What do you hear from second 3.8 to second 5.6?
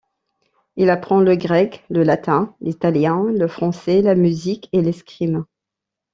la musique et l'escrime.